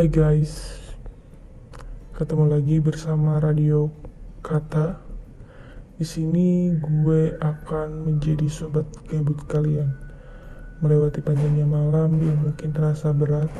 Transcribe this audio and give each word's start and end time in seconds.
Hai 0.00 0.08
guys, 0.08 0.80
ketemu 2.16 2.48
lagi 2.48 2.80
bersama 2.80 3.36
Radio 3.36 3.92
Kata. 4.40 4.96
Di 6.00 6.08
sini 6.08 6.72
gue 6.72 7.36
akan 7.36 8.08
menjadi 8.08 8.48
sobat 8.48 8.88
gabut 9.12 9.36
kalian, 9.44 9.92
melewati 10.80 11.20
panjangnya 11.20 11.68
malam 11.68 12.16
yang 12.16 12.40
mungkin 12.40 12.72
terasa 12.72 13.12
berat, 13.12 13.52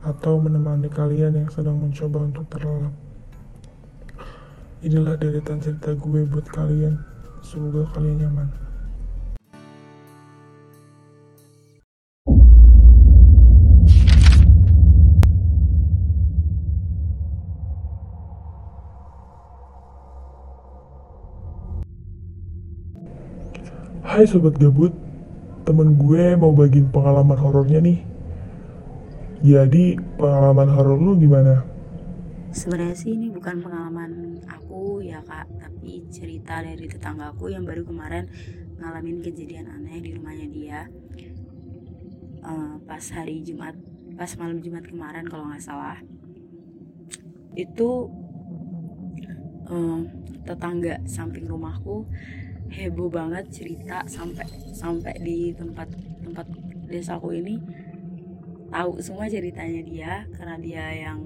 atau 0.00 0.40
menemani 0.40 0.88
kalian 0.88 1.44
yang 1.44 1.52
sedang 1.52 1.76
mencoba 1.76 2.24
untuk 2.24 2.48
terlelap. 2.48 2.96
Inilah 4.80 5.20
deretan 5.20 5.60
cerita 5.60 5.92
gue 5.92 6.24
buat 6.24 6.48
kalian. 6.56 7.04
Semoga 7.44 7.84
kalian 7.92 8.24
nyaman. 8.24 8.65
Hai 24.06 24.22
sobat 24.22 24.54
gabut, 24.54 24.94
temen 25.66 25.98
gue 25.98 26.38
mau 26.38 26.54
bagiin 26.54 26.94
pengalaman 26.94 27.34
horornya 27.42 27.82
nih. 27.82 27.98
Jadi 29.42 29.98
pengalaman 30.14 30.70
horor 30.70 30.94
lu 30.94 31.18
gimana? 31.18 31.66
Sebenarnya 32.54 32.94
sih 32.94 33.18
ini 33.18 33.34
bukan 33.34 33.66
pengalaman 33.66 34.38
aku 34.46 35.02
ya 35.02 35.18
kak, 35.26 35.50
tapi 35.58 36.06
cerita 36.06 36.62
dari 36.62 36.86
tetanggaku 36.86 37.50
yang 37.50 37.66
baru 37.66 37.82
kemarin 37.82 38.30
ngalamin 38.78 39.26
kejadian 39.26 39.74
aneh 39.74 39.98
di 39.98 40.14
rumahnya 40.14 40.46
dia. 40.54 40.80
Eh, 42.46 42.74
pas 42.86 43.02
hari 43.10 43.42
Jumat, 43.42 43.74
pas 44.14 44.30
malam 44.38 44.62
Jumat 44.62 44.86
kemarin 44.86 45.26
kalau 45.26 45.50
nggak 45.50 45.66
salah, 45.66 45.98
itu 47.58 48.06
eh, 49.66 50.00
tetangga 50.46 51.02
samping 51.10 51.50
rumahku 51.50 52.06
heboh 52.70 53.08
banget 53.10 53.48
cerita 53.52 54.02
sampai 54.06 54.46
sampai 54.74 55.14
di 55.22 55.52
tempat 55.54 55.88
tempat 56.22 56.46
desaku 56.86 57.36
ini 57.38 57.58
tahu 58.70 58.98
semua 59.00 59.30
ceritanya 59.30 59.82
dia 59.82 60.12
karena 60.34 60.56
dia 60.58 60.84
yang 61.08 61.20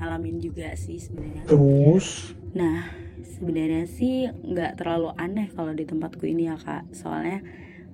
ngalamin 0.00 0.42
juga 0.42 0.74
sih 0.74 0.98
sebenarnya. 0.98 1.46
Terus 1.46 2.34
Nah, 2.52 2.92
sebenarnya 3.24 3.88
sih 3.88 4.28
nggak 4.28 4.76
terlalu 4.76 5.08
aneh 5.16 5.48
kalau 5.56 5.72
di 5.72 5.88
tempatku 5.88 6.28
ini 6.28 6.52
ya 6.52 6.56
kak. 6.60 6.84
Soalnya 6.92 7.40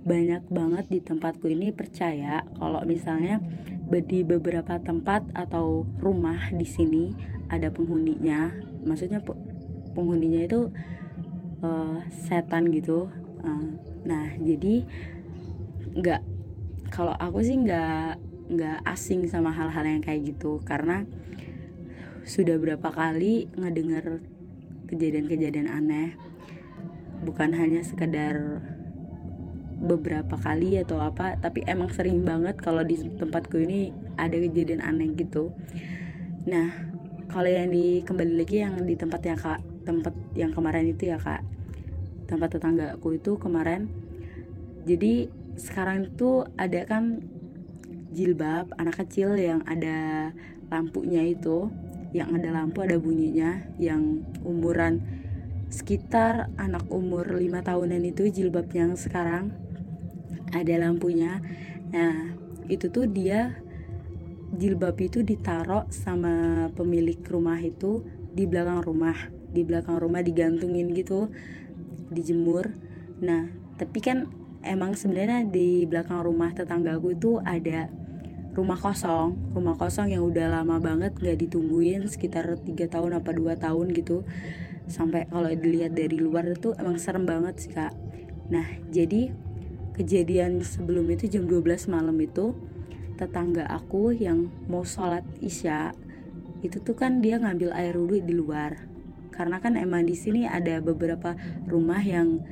banyak 0.03 0.51
banget 0.51 0.85
di 0.91 0.99
tempatku 0.99 1.47
ini 1.47 1.71
percaya 1.71 2.43
kalau 2.59 2.83
misalnya 2.83 3.39
di 3.89 4.21
beberapa 4.27 4.79
tempat 4.83 5.31
atau 5.33 5.87
rumah 6.03 6.51
di 6.51 6.67
sini 6.67 7.15
ada 7.47 7.71
penghuninya. 7.71 8.51
Maksudnya 8.83 9.23
pe- 9.23 9.39
penghuninya 9.95 10.43
itu 10.43 10.75
eh, 11.63 11.99
setan 12.11 12.71
gitu. 12.75 13.09
Eh, 13.45 13.69
nah, 14.07 14.27
jadi 14.39 14.85
nggak 15.99 16.23
kalau 16.89 17.15
aku 17.17 17.45
sih 17.45 17.59
nggak 17.59 18.17
nggak 18.49 18.79
asing 18.89 19.29
sama 19.29 19.53
hal-hal 19.53 19.85
yang 19.85 20.03
kayak 20.03 20.35
gitu. 20.35 20.61
Karena 20.65 21.05
sudah 22.29 22.61
berapa 22.61 22.89
kali 22.93 23.49
ngedengar 23.57 24.21
kejadian-kejadian 24.89 25.69
aneh. 25.69 26.17
Bukan 27.25 27.51
hanya 27.57 27.83
sekedar 27.83 28.63
beberapa 29.79 30.35
kali 30.35 30.75
atau 30.83 30.99
apa 30.99 31.39
tapi 31.39 31.63
emang 31.63 31.87
sering 31.95 32.27
banget 32.27 32.59
kalau 32.59 32.83
di 32.83 32.99
tempatku 32.99 33.63
ini 33.63 33.95
ada 34.19 34.35
kejadian 34.35 34.83
aneh 34.83 35.15
gitu. 35.15 35.55
Nah 36.51 36.75
kalau 37.31 37.47
yang 37.47 37.71
di 37.71 38.03
kembali 38.03 38.35
lagi 38.43 38.57
yang 38.65 38.75
di 38.83 38.99
tempat 38.99 39.21
yang 39.23 39.39
kak 39.39 39.63
tempat 39.89 40.13
yang 40.37 40.53
kemarin 40.53 40.93
itu 40.93 41.09
ya 41.09 41.17
kak. 41.17 41.41
Tempat 42.29 42.61
tetanggaku 42.61 43.17
itu 43.17 43.41
kemarin. 43.41 43.89
Jadi 44.85 45.33
sekarang 45.57 46.13
itu 46.13 46.45
ada 46.61 46.85
kan 46.85 47.25
jilbab 48.13 48.69
anak 48.77 49.01
kecil 49.01 49.33
yang 49.41 49.65
ada 49.65 50.31
lampunya 50.69 51.25
itu 51.25 51.73
yang 52.13 52.33
ada 52.33 52.53
lampu 52.53 52.81
ada 52.81 52.97
bunyinya 52.97 53.69
yang 53.77 54.25
umuran 54.41 55.05
sekitar 55.69 56.49
anak 56.57 56.89
umur 56.89 57.29
lima 57.37 57.61
tahunan 57.61 58.01
itu 58.01 58.33
jilbab 58.33 58.69
yang 58.73 58.97
sekarang 58.97 59.53
ada 60.53 60.75
lampunya. 60.81 61.45
Nah 61.93 62.33
itu 62.73 62.89
tuh 62.89 63.05
dia 63.05 63.61
jilbab 64.57 64.97
itu 64.97 65.21
ditaruh 65.21 65.85
sama 65.93 66.69
pemilik 66.73 67.21
rumah 67.29 67.61
itu 67.61 68.01
di 68.33 68.49
belakang 68.49 68.81
rumah 68.81 69.38
di 69.53 69.65
belakang 69.65 69.97
rumah 70.01 70.21
digantungin 70.21 70.93
gitu 70.93 71.33
dijemur. 72.13 72.73
Nah 73.21 73.49
tapi 73.79 74.03
kan 74.03 74.29
emang 74.65 74.99
sebenarnya 74.99 75.47
di 75.47 75.87
belakang 75.87 76.25
rumah 76.25 76.51
tetanggaku 76.53 77.15
itu 77.15 77.39
ada 77.43 77.89
rumah 78.59 78.79
kosong. 78.79 79.39
Rumah 79.55 79.77
kosong 79.79 80.11
yang 80.11 80.27
udah 80.27 80.51
lama 80.61 80.83
banget 80.83 81.15
nggak 81.15 81.39
ditungguin 81.49 82.11
sekitar 82.11 82.59
tiga 82.67 82.91
tahun 82.91 83.23
apa 83.23 83.31
dua 83.33 83.55
tahun 83.55 83.95
gitu. 83.95 84.27
Sampai 84.89 85.29
kalau 85.29 85.53
dilihat 85.53 85.93
dari 85.93 86.17
luar 86.17 86.49
itu 86.49 86.73
emang 86.75 86.97
serem 86.97 87.29
banget 87.29 87.55
sih 87.61 87.71
kak. 87.71 87.93
Nah 88.49 88.67
jadi 88.89 89.31
kejadian 89.99 90.63
sebelum 90.63 91.11
itu 91.11 91.27
jam 91.27 91.51
12 91.51 91.91
malam 91.91 92.15
itu 92.23 92.55
tetangga 93.19 93.67
aku 93.67 94.15
yang 94.15 94.47
mau 94.71 94.87
sholat 94.87 95.27
isya 95.43 95.91
itu 96.63 96.79
tuh 96.79 96.95
kan 96.95 97.19
dia 97.19 97.43
ngambil 97.43 97.75
air 97.75 97.99
wudhu 97.99 98.23
di 98.23 98.31
luar 98.31 98.79
karena 99.31 99.61
kan 99.63 99.79
emang 99.79 100.05
di 100.09 100.17
sini 100.17 100.49
ada 100.49 100.81
beberapa 100.83 101.37
rumah 101.69 102.01
yang 102.03 102.43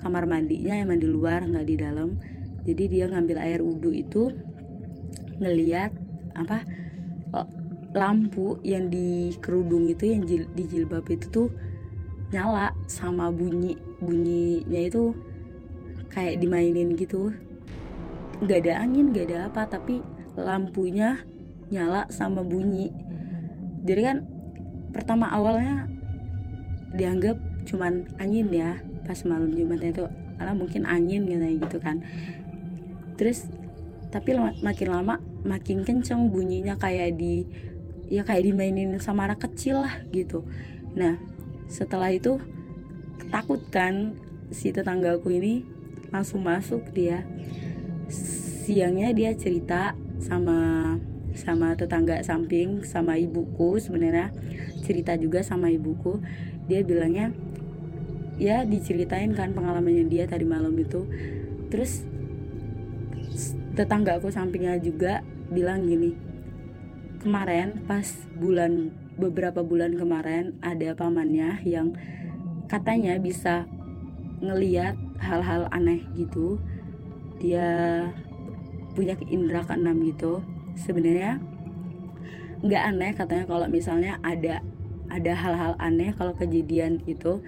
kamar 0.00 0.28
mandinya 0.28 0.76
emang 0.76 1.00
di 1.02 1.08
luar 1.08 1.42
nggak 1.44 1.66
di 1.66 1.76
dalam. 1.76 2.20
Jadi 2.66 2.84
dia 2.90 3.06
ngambil 3.06 3.38
air 3.38 3.60
wudhu 3.62 3.94
itu 3.94 4.30
ngeliat 5.38 5.92
apa 6.36 6.62
eh, 7.34 7.48
lampu 7.96 8.60
yang 8.60 8.92
di 8.92 9.32
kerudung 9.40 9.88
itu 9.88 10.04
yang 10.12 10.22
jil- 10.26 10.50
di 10.52 10.64
jilbab 10.68 11.06
itu 11.08 11.26
tuh 11.32 11.48
nyala 12.34 12.74
sama 12.90 13.30
bunyi 13.30 13.78
bunyinya 14.02 14.80
itu 14.82 15.14
kayak 16.12 16.42
dimainin 16.42 16.94
gitu. 16.98 17.32
Nggak 18.42 18.58
ada 18.66 18.72
angin 18.84 19.14
nggak 19.14 19.26
ada 19.32 19.38
apa 19.48 19.62
tapi 19.70 20.04
lampunya 20.36 21.24
nyala 21.72 22.06
sama 22.12 22.44
bunyi. 22.44 22.92
Jadi 23.86 24.02
kan 24.02 24.18
pertama 24.90 25.30
awalnya 25.30 25.95
dianggap 26.94 27.38
cuman 27.66 28.06
angin 28.22 28.46
ya 28.52 28.78
pas 29.02 29.18
malam 29.26 29.50
Jumat 29.54 29.82
itu. 29.82 30.06
Karena 30.36 30.52
mungkin 30.52 30.84
angin 30.84 31.26
katanya 31.26 31.56
gitu 31.66 31.78
kan. 31.80 32.04
Terus 33.16 33.48
tapi 34.12 34.36
makin 34.38 34.88
lama 34.92 35.18
makin 35.42 35.82
kenceng 35.82 36.30
bunyinya 36.30 36.78
kayak 36.78 37.18
di 37.18 37.46
ya 38.06 38.22
kayak 38.22 38.46
dimainin 38.46 38.98
sama 39.02 39.26
anak 39.26 39.50
kecil 39.50 39.82
lah 39.82 40.02
gitu. 40.14 40.46
Nah 40.94 41.18
setelah 41.66 42.14
itu 42.14 42.38
ketakutan 43.18 44.14
si 44.54 44.70
tetanggaku 44.70 45.34
ini 45.34 45.66
langsung 46.14 46.46
masuk 46.46 46.86
dia. 46.94 47.26
Siangnya 48.66 49.10
dia 49.10 49.34
cerita 49.34 49.94
sama 50.22 50.94
sama 51.36 51.76
tetangga 51.76 52.18
samping 52.24 52.80
sama 52.82 53.20
ibuku 53.20 53.76
sebenarnya 53.76 54.32
cerita 54.86 55.18
juga 55.18 55.42
sama 55.42 55.74
ibuku. 55.74 56.22
Dia 56.70 56.86
bilangnya 56.86 57.34
ya 58.38 58.62
diceritain 58.62 59.34
kan 59.34 59.50
pengalamannya 59.50 60.06
dia 60.06 60.30
tadi 60.30 60.46
malam 60.46 60.78
itu. 60.78 61.02
Terus 61.66 62.06
tetangga 63.74 64.22
aku 64.22 64.30
sampingnya 64.30 64.78
juga 64.80 65.20
bilang 65.52 65.84
gini 65.84 66.16
kemarin 67.20 67.84
pas 67.84 68.06
bulan 68.38 68.94
beberapa 69.18 69.60
bulan 69.66 69.98
kemarin 69.98 70.56
ada 70.62 70.94
pamannya 70.94 71.58
yang 71.66 71.92
katanya 72.70 73.18
bisa 73.18 73.66
ngeliat 74.38 74.94
hal-hal 75.18 75.66
aneh 75.72 76.04
gitu. 76.14 76.60
Dia 77.42 77.66
punya 78.94 79.18
indera 79.28 79.64
keenam 79.64 80.00
gitu. 80.04 80.44
Sebenarnya 80.76 81.40
nggak 82.62 82.82
aneh 82.94 83.10
katanya 83.16 83.44
kalau 83.48 83.66
misalnya 83.68 84.22
ada 84.22 84.60
ada 85.10 85.32
hal-hal 85.34 85.72
aneh 85.78 86.12
kalau 86.14 86.34
kejadian 86.34 87.02
itu 87.06 87.42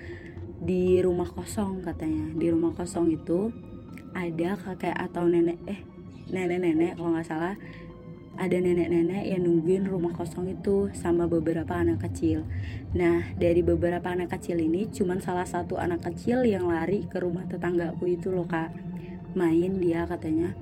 di 0.58 0.99
rumah 0.99 1.31
kosong 1.31 1.87
katanya 1.87 2.34
di 2.34 2.50
rumah 2.50 2.75
kosong 2.75 3.14
itu 3.14 3.55
ada 4.14 4.58
kakek 4.58 4.94
atau 4.94 5.31
nenek 5.31 5.58
eh 5.70 5.81
nenek-nenek 6.28 6.99
kalau 6.99 7.14
nggak 7.14 7.28
salah 7.28 7.55
ada 8.38 8.55
nenek-nenek 8.55 9.26
yang 9.26 9.43
nungguin 9.43 9.90
rumah 9.90 10.14
kosong 10.14 10.46
itu 10.46 10.94
sama 10.94 11.26
beberapa 11.26 11.75
anak 11.75 12.06
kecil. 12.06 12.46
Nah, 12.94 13.34
dari 13.34 13.66
beberapa 13.66 14.14
anak 14.14 14.38
kecil 14.38 14.62
ini 14.62 14.87
cuman 14.94 15.19
salah 15.19 15.43
satu 15.43 15.75
anak 15.75 16.06
kecil 16.06 16.46
yang 16.46 16.70
lari 16.70 17.02
ke 17.11 17.19
rumah 17.19 17.43
tetanggaku 17.50 18.14
itu 18.14 18.31
loh, 18.31 18.46
Kak. 18.46 18.70
Main 19.34 19.82
dia 19.82 20.06
katanya. 20.06 20.54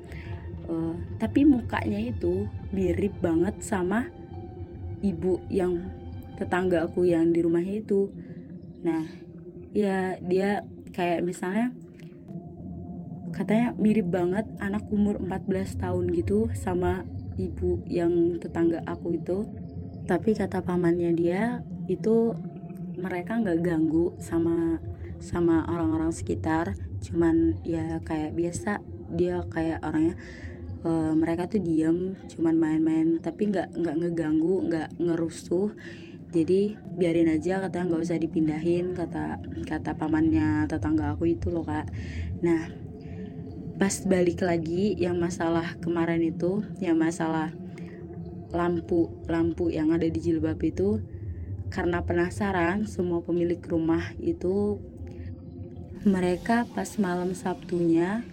Eh, 0.66 0.94
tapi 1.20 1.44
mukanya 1.44 2.00
itu 2.00 2.48
mirip 2.72 3.12
banget 3.20 3.60
sama 3.60 4.08
ibu 5.04 5.44
yang 5.52 5.84
tetangga 6.36 6.84
aku 6.84 7.08
yang 7.08 7.32
di 7.32 7.40
rumahnya 7.40 7.82
itu. 7.82 8.12
Nah 8.84 9.04
ya 9.76 10.16
dia 10.22 10.64
kayak 10.96 11.20
misalnya 11.20 11.72
katanya 13.36 13.76
mirip 13.76 14.08
banget 14.08 14.48
anak 14.64 14.88
umur 14.88 15.20
14 15.20 15.76
tahun 15.76 16.08
gitu 16.16 16.48
sama 16.56 17.04
ibu 17.36 17.84
yang 17.84 18.40
tetangga 18.40 18.80
aku 18.88 19.16
itu. 19.16 19.44
Tapi 20.08 20.32
kata 20.32 20.64
pamannya 20.64 21.12
dia 21.12 21.60
itu 21.84 22.32
mereka 22.96 23.36
nggak 23.36 23.60
ganggu 23.60 24.16
sama 24.16 24.80
sama 25.20 25.68
orang-orang 25.68 26.16
sekitar. 26.16 26.72
Cuman 27.04 27.60
ya 27.60 28.00
kayak 28.00 28.32
biasa 28.32 28.80
dia 29.12 29.44
kayak 29.52 29.84
orangnya 29.84 30.16
uh, 30.82 31.12
mereka 31.12 31.44
tuh 31.44 31.60
diem 31.60 32.16
cuman 32.32 32.56
main-main. 32.56 33.20
Tapi 33.20 33.52
nggak 33.52 33.76
nggak 33.76 33.96
ngeganggu 34.00 34.56
nggak 34.72 34.88
ngerusuh 34.96 35.76
jadi 36.34 36.74
biarin 36.98 37.30
aja 37.30 37.62
kata 37.62 37.86
nggak 37.86 38.02
usah 38.02 38.18
dipindahin 38.18 38.98
kata 38.98 39.38
kata 39.62 39.94
pamannya 39.94 40.66
tetangga 40.66 41.14
aku 41.14 41.30
itu 41.30 41.54
loh 41.54 41.62
kak. 41.62 41.86
Nah 42.42 42.66
pas 43.76 43.92
balik 44.08 44.40
lagi 44.40 44.96
yang 44.96 45.20
masalah 45.20 45.76
kemarin 45.84 46.24
itu 46.24 46.64
yang 46.80 46.96
masalah 46.96 47.52
lampu 48.50 49.12
lampu 49.28 49.68
yang 49.68 49.92
ada 49.92 50.08
di 50.08 50.16
jilbab 50.16 50.56
itu 50.64 51.04
karena 51.68 52.00
penasaran 52.00 52.88
semua 52.88 53.20
pemilik 53.20 53.60
rumah 53.68 54.16
itu 54.22 54.80
mereka 56.06 56.64
pas 56.72 56.88
malam 56.96 57.36
Sabtunya 57.36 58.24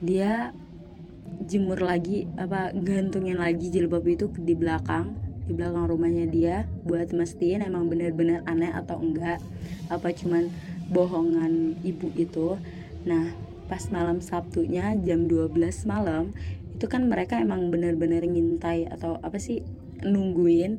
dia 0.00 0.56
jemur 1.44 1.84
lagi 1.84 2.24
apa 2.40 2.72
gantungin 2.72 3.36
lagi 3.36 3.68
jilbab 3.68 4.08
itu 4.08 4.32
di 4.40 4.56
belakang 4.56 5.29
di 5.50 5.58
belakang 5.58 5.90
rumahnya 5.90 6.30
dia 6.30 6.56
buat 6.86 7.10
mastiin 7.10 7.66
emang 7.66 7.90
bener-bener 7.90 8.46
aneh 8.46 8.70
atau 8.70 9.02
enggak 9.02 9.42
apa 9.90 10.14
cuman 10.14 10.46
bohongan 10.94 11.74
ibu 11.82 12.06
itu. 12.14 12.54
Nah 13.02 13.34
pas 13.66 13.82
malam 13.90 14.22
Sabtunya 14.22 14.94
jam 15.02 15.26
12 15.26 15.50
malam 15.90 16.30
itu 16.70 16.86
kan 16.86 17.10
mereka 17.10 17.42
emang 17.42 17.74
bener-bener 17.74 18.22
ngintai 18.22 18.86
atau 18.94 19.18
apa 19.26 19.42
sih 19.42 19.66
nungguin 20.06 20.78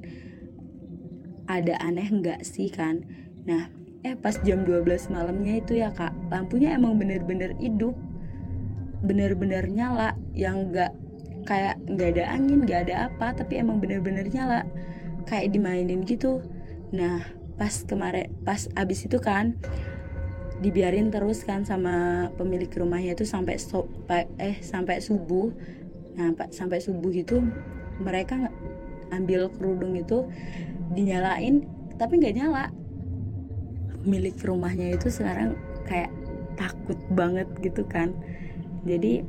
ada 1.51 1.75
aneh 1.83 2.07
enggak 2.07 2.47
sih 2.47 2.71
kan. 2.71 3.03
Nah 3.43 3.67
eh 4.07 4.15
pas 4.15 4.39
jam 4.39 4.63
12 4.63 5.11
malamnya 5.11 5.59
itu 5.59 5.83
ya 5.83 5.91
kak 5.91 6.15
lampunya 6.31 6.79
emang 6.79 6.95
bener-bener 6.95 7.59
hidup 7.59 7.93
bener-bener 9.03 9.67
nyala 9.67 10.15
yang 10.31 10.71
nggak 10.71 10.95
kayak 11.43 11.81
nggak 11.89 12.17
ada 12.17 12.23
angin 12.37 12.63
nggak 12.63 12.89
ada 12.89 12.95
apa 13.09 13.33
tapi 13.33 13.61
emang 13.61 13.81
bener-bener 13.81 14.27
nyala 14.29 14.65
kayak 15.25 15.53
dimainin 15.53 16.05
gitu. 16.05 16.41
Nah 16.93 17.25
pas 17.57 17.85
kemarin 17.85 18.29
pas 18.41 18.65
abis 18.73 19.05
itu 19.05 19.17
kan 19.21 19.57
dibiarin 20.61 21.09
terus 21.09 21.41
kan 21.41 21.65
sama 21.65 22.29
pemilik 22.37 22.69
rumahnya 22.69 23.17
itu 23.17 23.25
sampai 23.25 23.57
so, 23.57 23.89
eh 24.37 24.61
sampai 24.61 25.01
subuh. 25.01 25.49
Nah 26.17 26.33
sampai 26.53 26.77
subuh 26.77 27.09
itu 27.09 27.41
mereka 28.01 28.49
ambil 29.11 29.49
kerudung 29.51 29.97
itu 29.97 30.29
dinyalain 30.93 31.65
tapi 31.97 32.21
nggak 32.21 32.37
nyala. 32.37 32.69
Milik 34.01 34.41
rumahnya 34.41 34.97
itu 34.97 35.13
sekarang 35.13 35.53
kayak 35.85 36.09
takut 36.57 36.97
banget 37.13 37.45
gitu 37.61 37.85
kan. 37.85 38.13
Jadi 38.85 39.21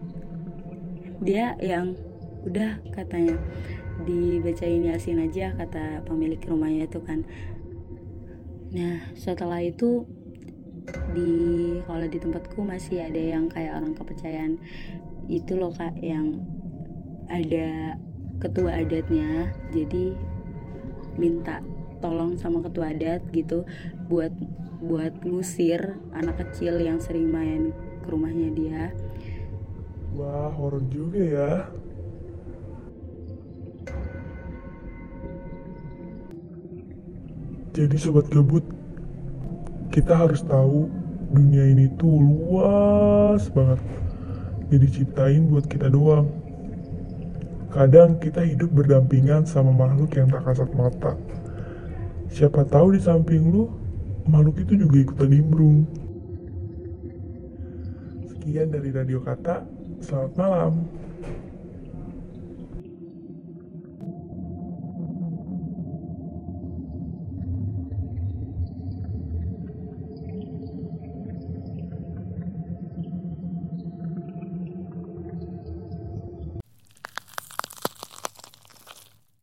dia 1.22 1.54
yang 1.62 1.94
udah 2.42 2.82
katanya 2.90 3.38
dibacain 4.02 4.82
yasin 4.82 5.22
aja 5.22 5.54
kata 5.54 6.02
pemilik 6.04 6.42
rumahnya 6.42 6.90
itu 6.90 6.98
kan. 7.02 7.22
Nah 8.74 9.06
setelah 9.14 9.62
itu 9.62 10.02
di 11.14 11.30
kalau 11.86 12.06
di 12.10 12.18
tempatku 12.18 12.66
masih 12.66 13.06
ada 13.06 13.22
yang 13.22 13.46
kayak 13.46 13.78
orang 13.78 13.94
kepercayaan. 13.94 14.58
Itu 15.30 15.54
loh 15.54 15.70
kak 15.70 15.94
yang 16.02 16.42
ada 17.30 17.94
ketua 18.42 18.82
adatnya. 18.82 19.54
Jadi 19.70 20.18
minta 21.14 21.62
tolong 22.02 22.34
sama 22.34 22.58
ketua 22.66 22.90
adat 22.90 23.22
gitu 23.30 23.62
buat 24.10 24.34
buat 24.82 25.22
ngusir 25.22 25.94
anak 26.10 26.42
kecil 26.42 26.82
yang 26.82 26.98
sering 26.98 27.30
main 27.30 27.70
ke 28.02 28.08
rumahnya 28.10 28.50
dia 28.50 28.84
Wah, 30.12 30.52
horor 30.52 30.84
juga 30.92 31.20
ya. 31.20 31.50
Jadi 37.72 37.96
sobat 37.96 38.28
gabut, 38.28 38.60
kita 39.88 40.12
harus 40.12 40.44
tahu 40.44 40.92
dunia 41.32 41.72
ini 41.72 41.88
tuh 41.96 42.20
luas 42.20 43.48
banget. 43.48 43.80
Jadi 44.68 44.86
ciptain 44.92 45.48
buat 45.48 45.64
kita 45.64 45.88
doang. 45.88 46.28
Kadang 47.72 48.20
kita 48.20 48.44
hidup 48.44 48.68
berdampingan 48.76 49.48
sama 49.48 49.72
makhluk 49.72 50.12
yang 50.12 50.28
tak 50.28 50.44
kasat 50.44 50.68
mata. 50.76 51.16
Siapa 52.28 52.68
tahu 52.68 52.92
di 52.92 53.00
samping 53.00 53.48
lu, 53.48 53.72
makhluk 54.28 54.60
itu 54.60 54.76
juga 54.76 54.96
ikutan 55.00 55.32
nimbrung. 55.32 55.88
Sekian 58.28 58.68
dari 58.68 58.92
Radio 58.92 59.24
Kata. 59.24 59.81
Selamat 60.02 60.34
malam. 60.34 60.72